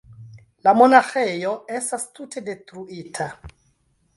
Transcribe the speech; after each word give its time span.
La 0.67 0.71
monaĥejo 0.77 1.51
estas 1.81 2.07
tute 2.21 2.43
detruita. 2.49 3.29